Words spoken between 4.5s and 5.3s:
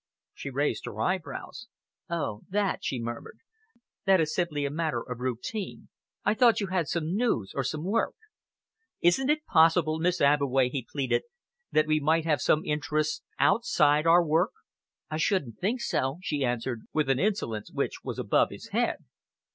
a matter of